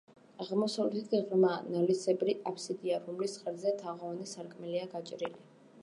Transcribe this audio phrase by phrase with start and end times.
[0.43, 5.37] აღმოსავლეთით ღრმა, ნალისებრი აფსიდია, რომლის ღერძზე თაღოვანი სარკმელია გაჭრილი.